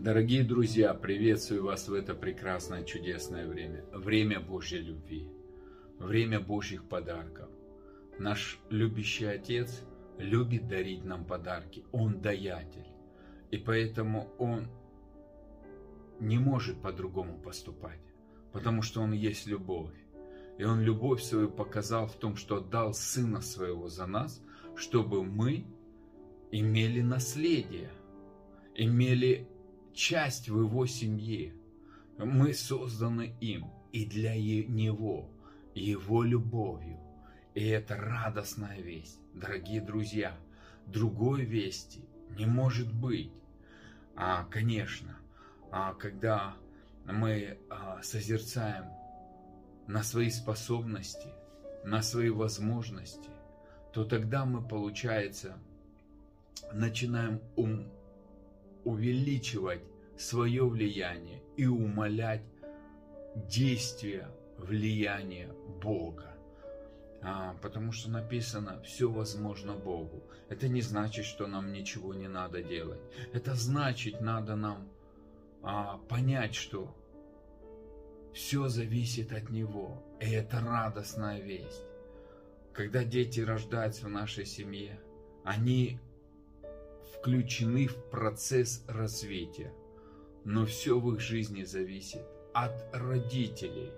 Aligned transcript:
Дорогие 0.00 0.44
друзья, 0.44 0.94
приветствую 0.94 1.64
вас 1.64 1.88
в 1.88 1.92
это 1.92 2.14
прекрасное, 2.14 2.84
чудесное 2.84 3.48
время. 3.48 3.84
Время 3.92 4.38
Божьей 4.38 4.78
любви, 4.78 5.28
время 5.98 6.38
Божьих 6.38 6.84
подарков. 6.84 7.48
Наш 8.16 8.60
любящий 8.70 9.24
Отец 9.24 9.82
любит 10.16 10.68
дарить 10.68 11.04
нам 11.04 11.24
подарки. 11.24 11.84
Он 11.90 12.20
даятель. 12.20 12.86
И 13.50 13.56
поэтому 13.56 14.28
Он 14.38 14.68
не 16.20 16.38
может 16.38 16.80
по-другому 16.80 17.36
поступать, 17.36 18.00
потому 18.52 18.82
что 18.82 19.02
Он 19.02 19.10
есть 19.10 19.48
любовь. 19.48 19.96
И 20.58 20.64
Он 20.64 20.80
любовь 20.80 21.22
свою 21.22 21.50
показал 21.50 22.06
в 22.06 22.14
том, 22.14 22.36
что 22.36 22.58
отдал 22.58 22.94
Сына 22.94 23.40
Своего 23.40 23.88
за 23.88 24.06
нас, 24.06 24.40
чтобы 24.76 25.24
мы 25.24 25.66
имели 26.52 27.00
наследие, 27.00 27.90
имели 28.76 29.48
часть 29.98 30.48
в 30.48 30.58
его 30.60 30.86
семье. 30.86 31.52
Мы 32.18 32.54
созданы 32.54 33.34
им 33.40 33.66
и 33.92 34.06
для 34.06 34.36
него, 34.36 35.28
его 35.74 36.22
любовью. 36.22 36.98
И 37.54 37.66
это 37.66 37.96
радостная 37.96 38.80
весть, 38.80 39.18
дорогие 39.34 39.80
друзья. 39.80 40.36
Другой 40.86 41.44
вести 41.44 42.04
не 42.38 42.46
может 42.46 42.94
быть. 42.94 43.32
А, 44.14 44.44
конечно, 44.44 45.18
а, 45.72 45.94
когда 45.94 46.54
мы 47.04 47.58
а, 47.68 48.00
созерцаем 48.02 48.84
на 49.88 50.04
свои 50.04 50.30
способности, 50.30 51.28
на 51.84 52.02
свои 52.02 52.30
возможности, 52.30 53.30
то 53.92 54.04
тогда 54.04 54.44
мы, 54.44 54.62
получается, 54.62 55.58
начинаем 56.72 57.40
ум, 57.56 57.90
увеличивать 58.88 59.82
свое 60.16 60.64
влияние 60.64 61.42
и 61.56 61.66
умолять 61.66 62.42
действия 63.34 64.28
влияния 64.56 65.52
Бога. 65.82 66.34
А, 67.20 67.54
потому 67.62 67.92
что 67.92 68.10
написано, 68.10 68.80
все 68.82 69.10
возможно 69.10 69.74
Богу. 69.74 70.22
Это 70.48 70.68
не 70.68 70.82
значит, 70.82 71.24
что 71.24 71.46
нам 71.46 71.72
ничего 71.72 72.14
не 72.14 72.28
надо 72.28 72.62
делать. 72.62 73.00
Это 73.32 73.54
значит, 73.54 74.20
надо 74.20 74.56
нам 74.56 74.88
а, 75.62 75.98
понять, 76.08 76.54
что 76.54 76.94
все 78.32 78.68
зависит 78.68 79.32
от 79.32 79.50
Него. 79.50 80.02
И 80.20 80.30
это 80.30 80.60
радостная 80.60 81.40
весть. 81.40 81.84
Когда 82.72 83.02
дети 83.04 83.40
рождаются 83.40 84.06
в 84.06 84.10
нашей 84.10 84.46
семье, 84.46 85.00
они 85.44 85.98
включены 87.18 87.86
в 87.86 87.96
процесс 88.10 88.84
развития. 88.88 89.72
Но 90.44 90.66
все 90.66 90.98
в 90.98 91.14
их 91.14 91.20
жизни 91.20 91.64
зависит 91.64 92.22
от 92.54 92.88
родителей. 92.92 93.90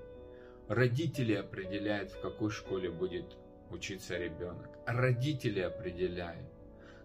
Родители 0.68 1.34
определяют, 1.34 2.10
в 2.12 2.20
какой 2.20 2.50
школе 2.50 2.90
будет 2.90 3.36
учиться 3.70 4.16
ребенок. 4.16 4.68
Родители 4.86 5.60
определяют, 5.60 6.48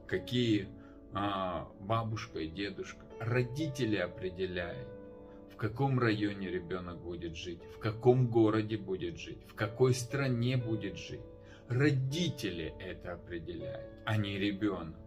какие 0.08 0.68
а, 1.14 1.70
бабушка 1.80 2.40
и 2.40 2.48
дедушка. 2.48 3.06
Родители 3.20 3.98
определяют, 3.98 4.88
в 5.52 5.56
каком 5.56 6.00
районе 6.00 6.50
ребенок 6.50 7.02
будет 7.02 7.36
жить, 7.36 7.62
в 7.76 7.80
каком 7.80 8.28
городе 8.28 8.78
будет 8.78 9.18
жить, 9.18 9.40
в 9.48 9.56
какой 9.56 9.94
стране 9.94 10.58
будет 10.58 10.98
жить. 10.98 11.22
Родители 11.68 12.74
это 12.80 13.14
определяют, 13.14 13.90
а 14.06 14.18
не 14.18 14.38
ребенок. 14.38 15.05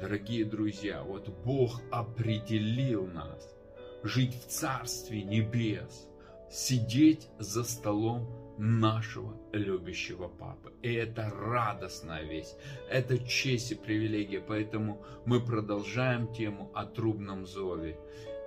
Дорогие 0.00 0.44
друзья, 0.44 1.02
вот 1.02 1.28
Бог 1.44 1.80
определил 1.90 3.06
нас 3.06 3.54
жить 4.02 4.34
в 4.34 4.48
Царстве 4.48 5.22
Небес, 5.22 6.08
сидеть 6.50 7.28
за 7.38 7.62
столом 7.62 8.26
нашего 8.58 9.36
любящего 9.52 10.28
Папы. 10.28 10.72
И 10.82 10.92
это 10.92 11.30
радостная 11.30 12.24
весть, 12.24 12.56
это 12.90 13.18
честь 13.18 13.72
и 13.72 13.74
привилегия, 13.74 14.40
поэтому 14.40 15.04
мы 15.24 15.40
продолжаем 15.40 16.32
тему 16.32 16.70
о 16.74 16.84
трубном 16.84 17.46
зове. 17.46 17.96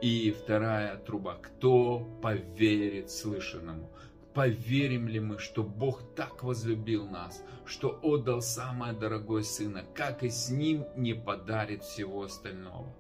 И 0.02 0.32
вторая 0.32 0.98
труба, 0.98 1.36
кто 1.36 2.00
поверит 2.22 3.12
слышанному? 3.12 3.90
Поверим 4.36 5.08
ли 5.08 5.22
мы, 5.22 5.40
что 5.40 5.64
Бог 5.64 6.14
так 6.14 6.44
возлюбил 6.44 7.08
нас, 7.08 7.42
что 7.66 7.98
отдал 8.04 8.42
самое 8.42 8.92
дорогое 8.92 9.44
Сына, 9.44 9.86
как 9.96 10.24
и 10.24 10.30
с 10.30 10.50
Ним 10.50 10.84
не 10.98 11.14
подарит 11.14 11.84
всего 11.84 12.24
остального? 12.24 12.94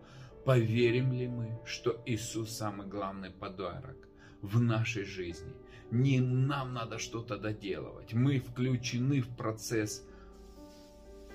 Поверим 0.45 1.11
ли 1.11 1.27
мы, 1.27 1.59
что 1.65 2.01
Иисус 2.05 2.51
самый 2.51 2.87
главный 2.87 3.31
подарок 3.31 3.97
в 4.41 4.61
нашей 4.61 5.03
жизни? 5.03 5.51
Не 5.91 6.21
нам 6.21 6.73
надо 6.73 6.99
что-то 6.99 7.37
доделывать. 7.37 8.13
Мы 8.13 8.39
включены 8.39 9.19
в 9.19 9.27
процесс 9.35 10.07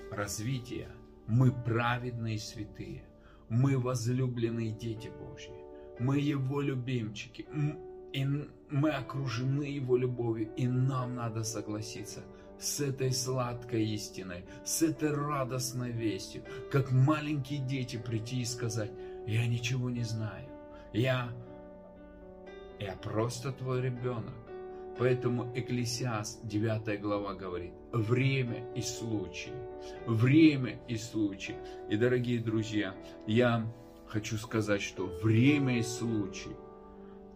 развития. 0.09 0.89
Мы 1.27 1.51
праведные 1.51 2.39
святые. 2.39 3.05
Мы 3.49 3.77
возлюбленные 3.77 4.71
дети 4.71 5.09
Божьи. 5.09 5.53
Мы 5.99 6.17
Его 6.17 6.59
любимчики 6.59 7.45
и 8.13 8.25
мы 8.69 8.89
окружены 8.91 9.63
Его 9.63 9.97
любовью, 9.97 10.49
и 10.55 10.67
нам 10.67 11.15
надо 11.15 11.43
согласиться 11.43 12.23
с 12.59 12.79
этой 12.79 13.11
сладкой 13.11 13.85
истиной, 13.85 14.45
с 14.63 14.81
этой 14.83 15.11
радостной 15.11 15.91
вестью, 15.91 16.43
как 16.71 16.91
маленькие 16.91 17.59
дети 17.59 17.97
прийти 17.97 18.41
и 18.41 18.45
сказать, 18.45 18.91
я 19.25 19.47
ничего 19.47 19.89
не 19.89 20.03
знаю, 20.03 20.47
я, 20.93 21.29
я 22.79 22.95
просто 22.97 23.51
твой 23.51 23.81
ребенок. 23.81 24.33
Поэтому 24.99 25.51
Экклесиаст 25.55 26.45
9 26.45 27.01
глава 27.01 27.33
говорит, 27.33 27.73
время 27.91 28.71
и 28.75 28.81
случай, 28.81 29.53
время 30.05 30.79
и 30.87 30.97
случай. 30.97 31.55
И, 31.89 31.95
дорогие 31.95 32.39
друзья, 32.39 32.93
я 33.25 33.65
хочу 34.05 34.37
сказать, 34.37 34.81
что 34.81 35.07
время 35.23 35.79
и 35.79 35.81
случай, 35.81 36.55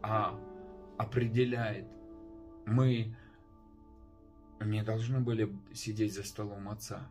а 0.03 0.37
определяет. 0.97 1.87
Мы 2.65 3.15
не 4.61 4.83
должны 4.83 5.19
были 5.19 5.55
сидеть 5.73 6.13
за 6.13 6.23
столом 6.23 6.69
Отца, 6.69 7.09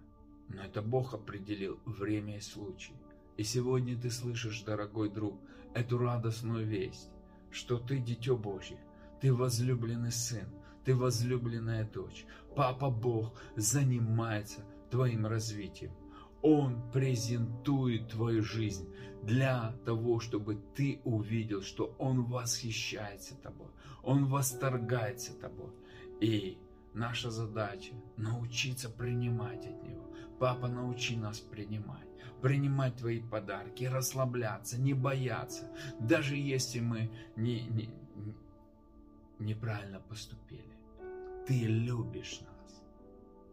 но 0.48 0.62
это 0.62 0.82
Бог 0.82 1.14
определил 1.14 1.78
время 1.84 2.36
и 2.38 2.40
случай. 2.40 2.94
И 3.36 3.42
сегодня 3.42 4.00
ты 4.00 4.10
слышишь, 4.10 4.62
дорогой 4.62 5.10
друг, 5.10 5.40
эту 5.74 5.98
радостную 5.98 6.66
весть, 6.66 7.10
что 7.50 7.78
ты 7.78 7.98
дитё 7.98 8.36
Божье, 8.36 8.78
ты 9.20 9.32
возлюбленный 9.34 10.12
сын, 10.12 10.48
ты 10.84 10.94
возлюбленная 10.94 11.84
дочь. 11.84 12.26
Папа 12.54 12.90
Бог 12.90 13.40
занимается 13.56 14.60
твоим 14.90 15.26
развитием. 15.26 15.92
Он 16.44 16.90
презентует 16.92 18.08
твою 18.08 18.42
жизнь 18.42 18.86
для 19.22 19.72
того, 19.86 20.20
чтобы 20.20 20.56
ты 20.76 21.00
увидел, 21.02 21.62
что 21.62 21.96
Он 21.98 22.22
восхищается 22.24 23.34
тобой, 23.36 23.70
Он 24.02 24.26
восторгается 24.26 25.32
тобой. 25.32 25.70
И 26.20 26.58
наша 26.92 27.30
задача 27.30 27.94
научиться 28.18 28.90
принимать 28.90 29.64
от 29.64 29.82
Него. 29.84 30.04
Папа, 30.38 30.68
научи 30.68 31.16
нас 31.16 31.40
принимать, 31.40 32.08
принимать 32.42 32.96
Твои 32.96 33.22
подарки, 33.22 33.84
расслабляться, 33.84 34.78
не 34.78 34.92
бояться, 34.92 35.72
даже 35.98 36.36
если 36.36 36.80
мы 36.80 37.10
не, 37.36 37.62
не, 37.68 37.88
неправильно 39.38 39.98
поступили. 39.98 40.74
Ты 41.46 41.54
любишь 41.64 42.42
нас, 42.42 42.82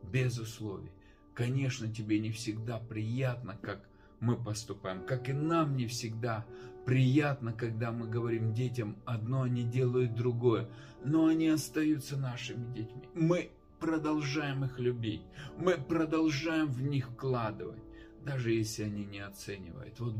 без 0.04 0.38
условий. 0.38 0.92
Конечно, 1.34 1.92
тебе 1.92 2.20
не 2.20 2.32
всегда 2.32 2.80
приятно, 2.80 3.58
как 3.62 3.88
мы 4.20 4.36
поступаем, 4.36 5.04
как 5.06 5.30
и 5.30 5.34
нам 5.34 5.76
не 5.76 5.88
всегда 5.88 6.46
приятно, 6.86 7.54
когда 7.54 7.92
мы 7.92 8.08
говорим 8.08 8.54
детям 8.54 8.98
одно, 9.06 9.44
они 9.44 9.64
делают 9.64 10.14
другое, 10.16 10.70
но 11.04 11.26
они 11.28 11.48
остаются 11.48 12.18
нашими 12.18 12.74
детьми. 12.74 13.10
Мы 13.16 13.52
продолжаем 13.80 14.66
их 14.66 14.80
любить, 14.80 15.24
мы 15.58 15.78
продолжаем 15.78 16.68
в 16.68 16.82
них 16.82 17.10
вкладывать, 17.10 17.82
даже 18.24 18.52
если 18.52 18.84
они 18.84 19.06
не 19.06 19.20
оценивают. 19.20 20.00
Вот 20.00 20.16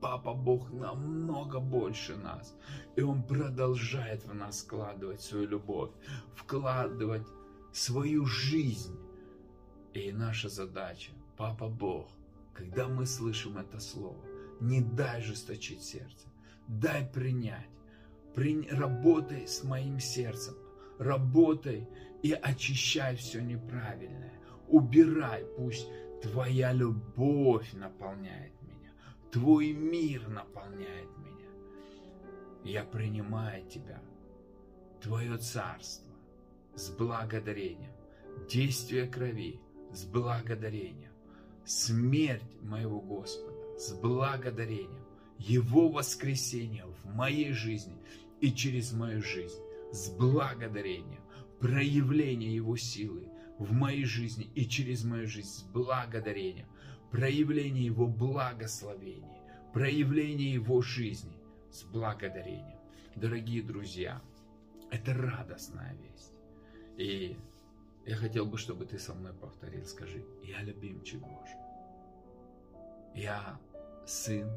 Папа 0.00 0.32
Бог 0.32 0.70
намного 0.70 1.58
больше 1.58 2.14
нас, 2.16 2.54
и 2.94 3.02
Он 3.02 3.22
продолжает 3.22 4.24
в 4.24 4.34
нас 4.34 4.62
вкладывать 4.62 5.20
свою 5.20 5.48
любовь, 5.48 5.90
вкладывать 6.36 7.26
свою 7.72 8.24
жизнь 8.24 8.96
и 9.98 10.12
наша 10.12 10.48
задача, 10.48 11.12
Папа 11.36 11.68
Бог, 11.68 12.08
когда 12.52 12.88
мы 12.88 13.06
слышим 13.06 13.58
это 13.58 13.78
слово, 13.78 14.18
не 14.60 14.80
дай 14.80 15.22
жесточить 15.22 15.82
сердце, 15.82 16.26
дай 16.66 17.06
принять. 17.06 17.68
При... 18.34 18.68
Работай 18.68 19.46
с 19.46 19.62
моим 19.62 20.00
сердцем, 20.00 20.54
работай 20.98 21.88
и 22.22 22.32
очищай 22.32 23.16
все 23.16 23.40
неправильное. 23.40 24.32
Убирай, 24.68 25.44
пусть 25.56 25.88
твоя 26.22 26.72
любовь 26.72 27.72
наполняет 27.72 28.52
меня, 28.62 28.90
твой 29.30 29.72
мир 29.72 30.28
наполняет 30.28 31.08
меня. 31.18 31.48
я 32.64 32.84
принимаю 32.84 33.64
Тебя, 33.68 34.02
Твое 35.00 35.38
Царство 35.38 36.12
с 36.74 36.90
благодарением, 36.90 37.92
действие 38.48 39.06
крови 39.06 39.60
с 39.92 40.04
благодарением, 40.04 41.12
смерть 41.64 42.42
моего 42.62 43.00
Господа 43.00 43.58
с 43.78 43.92
благодарением, 43.92 45.04
Его 45.38 45.88
воскресение 45.88 46.84
в 46.84 47.14
моей 47.14 47.52
жизни 47.52 47.96
и 48.40 48.52
через 48.52 48.92
мою 48.92 49.22
жизнь 49.22 49.60
с 49.92 50.10
благодарением, 50.10 51.22
проявление 51.60 52.54
Его 52.54 52.76
силы 52.76 53.28
в 53.58 53.72
моей 53.72 54.04
жизни 54.04 54.48
и 54.54 54.66
через 54.66 55.04
мою 55.04 55.28
жизнь 55.28 55.48
с 55.48 55.62
благодарением, 55.62 56.66
проявление 57.10 57.84
Его 57.84 58.06
благословения, 58.06 59.40
проявление 59.72 60.54
Его 60.54 60.80
жизни 60.82 61.36
с 61.70 61.84
благодарением. 61.84 62.78
Дорогие 63.14 63.62
друзья, 63.62 64.20
это 64.90 65.14
радостная 65.14 65.96
весть. 66.02 66.34
И 66.96 67.36
я 68.08 68.16
хотел 68.16 68.46
бы, 68.46 68.56
чтобы 68.56 68.86
ты 68.86 68.98
со 68.98 69.12
мной 69.12 69.34
повторил. 69.34 69.84
Скажи, 69.84 70.24
я 70.42 70.62
любимчик 70.62 71.20
Божий. 71.20 71.58
Я 73.14 73.60
сын, 74.06 74.50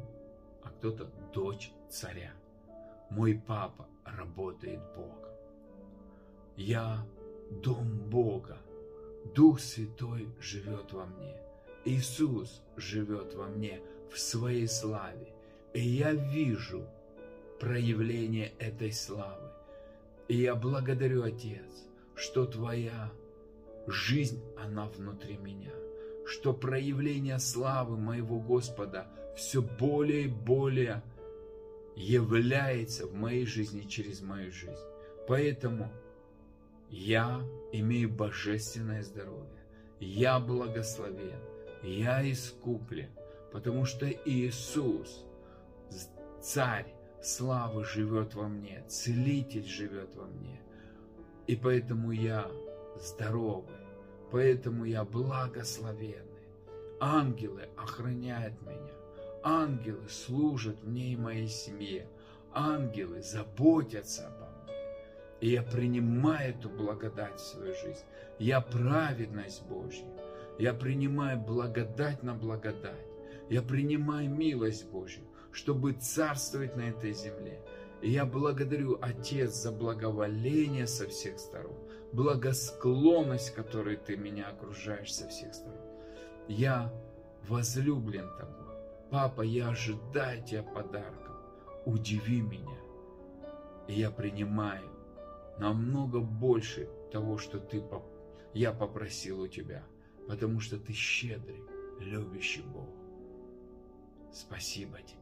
а 0.62 0.70
кто-то 0.70 1.10
дочь 1.34 1.70
царя. 1.90 2.32
Мой 3.10 3.34
папа 3.46 3.86
работает 4.06 4.80
Богом. 4.96 5.34
Я 6.56 7.06
дом 7.50 7.98
Бога. 8.08 8.56
Дух 9.34 9.60
Святой 9.60 10.28
живет 10.40 10.90
во 10.94 11.04
мне. 11.04 11.36
Иисус 11.84 12.62
живет 12.78 13.34
во 13.34 13.48
мне 13.48 13.82
в 14.10 14.18
своей 14.18 14.66
славе. 14.66 15.34
И 15.74 15.80
я 15.80 16.14
вижу 16.14 16.86
проявление 17.60 18.54
этой 18.58 18.92
славы. 18.92 19.50
И 20.28 20.38
я 20.38 20.54
благодарю, 20.54 21.22
Отец, 21.22 21.84
что 22.14 22.46
Твоя 22.46 23.12
жизнь, 23.86 24.42
она 24.56 24.86
внутри 24.86 25.36
меня, 25.36 25.72
что 26.26 26.52
проявление 26.52 27.38
славы 27.38 27.96
моего 27.96 28.38
Господа 28.40 29.06
все 29.36 29.62
более 29.62 30.24
и 30.24 30.28
более 30.28 31.02
является 31.96 33.06
в 33.06 33.14
моей 33.14 33.46
жизни 33.46 33.82
через 33.82 34.22
мою 34.22 34.50
жизнь. 34.50 34.84
Поэтому 35.28 35.90
я 36.90 37.40
имею 37.72 38.10
божественное 38.10 39.02
здоровье, 39.02 39.64
я 40.00 40.38
благословен, 40.38 41.40
я 41.82 42.30
искуплен, 42.30 43.10
потому 43.52 43.84
что 43.84 44.06
Иисус, 44.06 45.24
Царь 46.42 46.92
славы 47.22 47.84
живет 47.84 48.34
во 48.34 48.48
мне, 48.48 48.84
Целитель 48.88 49.64
живет 49.64 50.14
во 50.16 50.26
мне. 50.26 50.60
И 51.46 51.54
поэтому 51.54 52.10
я 52.10 52.50
здоровый, 53.00 53.76
поэтому 54.30 54.84
я 54.84 55.04
благословенный. 55.04 56.26
Ангелы 57.00 57.68
охраняют 57.76 58.60
меня, 58.62 58.94
ангелы 59.42 60.08
служат 60.08 60.82
мне 60.84 61.12
и 61.12 61.16
моей 61.16 61.48
семье, 61.48 62.06
ангелы 62.52 63.22
заботятся 63.22 64.28
обо 64.28 64.46
мне. 64.64 64.74
И 65.40 65.50
я 65.50 65.62
принимаю 65.62 66.50
эту 66.50 66.68
благодать 66.68 67.40
в 67.40 67.44
свою 67.44 67.74
жизнь. 67.74 68.04
Я 68.38 68.60
праведность 68.60 69.66
Божья. 69.66 70.06
Я 70.58 70.72
принимаю 70.72 71.40
благодать 71.40 72.22
на 72.22 72.34
благодать. 72.34 73.06
Я 73.48 73.62
принимаю 73.62 74.30
милость 74.30 74.88
Божью, 74.88 75.24
чтобы 75.50 75.94
царствовать 75.94 76.76
на 76.76 76.82
этой 76.82 77.12
земле. 77.12 77.60
Я 78.02 78.26
благодарю, 78.26 78.98
Отец, 79.00 79.54
за 79.54 79.70
благоволение 79.70 80.88
со 80.88 81.06
всех 81.06 81.38
сторон, 81.38 81.78
благосклонность, 82.12 83.54
которой 83.54 83.96
Ты 83.96 84.16
меня 84.16 84.48
окружаешь 84.48 85.14
со 85.14 85.28
всех 85.28 85.54
сторон. 85.54 85.78
Я 86.48 86.92
возлюблен 87.48 88.28
Тобой. 88.38 88.74
Папа, 89.10 89.42
я 89.42 89.68
ожидаю 89.68 90.44
Тебя 90.44 90.64
подарков. 90.64 91.36
Удиви 91.86 92.40
меня. 92.40 92.78
И 93.86 93.94
я 93.94 94.10
принимаю 94.10 94.88
намного 95.58 96.18
больше 96.18 96.88
того, 97.12 97.38
что 97.38 97.60
ты, 97.60 97.84
я 98.52 98.72
попросил 98.72 99.42
у 99.42 99.46
Тебя, 99.46 99.84
потому 100.26 100.58
что 100.58 100.76
Ты 100.76 100.92
щедрый, 100.92 101.62
любящий 102.00 102.62
Бог. 102.62 102.88
Спасибо 104.32 104.98
Тебе. 105.02 105.18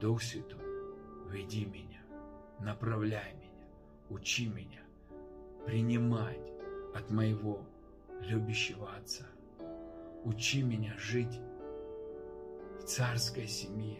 Дух 0.00 0.22
Святой, 0.22 0.73
веди 1.30 1.64
меня, 1.64 2.00
направляй 2.60 3.34
меня, 3.34 3.66
учи 4.10 4.46
меня 4.48 4.82
принимать 5.66 6.52
от 6.94 7.10
моего 7.10 7.60
любящего 8.20 8.88
Отца. 8.96 9.24
Учи 10.24 10.62
меня 10.62 10.94
жить 10.96 11.40
в 12.80 12.84
царской 12.84 13.46
семье. 13.46 13.98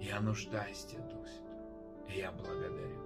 Я 0.00 0.20
нуждаюсь 0.20 0.84
Тебе, 0.84 1.02
Дух 1.02 1.26
Святой, 1.26 2.14
и 2.14 2.18
я 2.18 2.32
благодарю. 2.32 3.00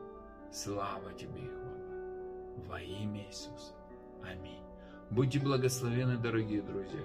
Слава 0.52 1.12
Тебе 1.14 1.42
и 1.42 1.48
хвала. 1.48 2.68
Во 2.68 2.80
имя 2.80 3.26
Иисуса. 3.26 3.74
Аминь. 4.22 4.62
Будьте 5.10 5.40
благословены, 5.40 6.16
дорогие 6.16 6.62
друзья. 6.62 7.00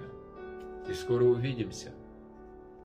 И 0.88 0.94
скоро 0.94 1.24
увидимся. 1.24 1.92